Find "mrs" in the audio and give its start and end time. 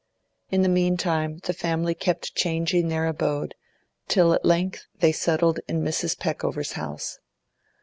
5.83-6.17